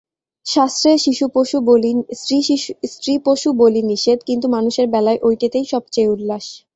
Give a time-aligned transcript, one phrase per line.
[0.45, 0.91] শাস্ত্রে
[2.93, 6.45] স্ত্রীপশু-বলি নিষেধ, কিন্তু মানুষের বেলায় ঐটেতেই সব চেয়ে উল্লাস।